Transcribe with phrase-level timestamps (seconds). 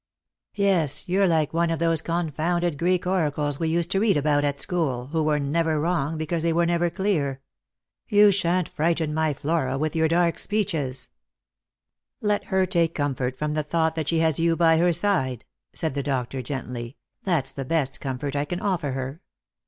[0.55, 4.59] "Yes, you're like one of those confounded Greek oracles we used to read about at
[4.59, 7.39] school, who were never wrong, because they were never clear.
[8.07, 11.09] You sha'n't frighten my Flora with your dark speeches."
[12.19, 12.29] liost for hove.
[12.29, 15.45] 171" Let her take comfort from the thought that she has you by Ver side,"
[15.75, 19.21] said the doctor gently;" that's the best comfort I can |Dlr her."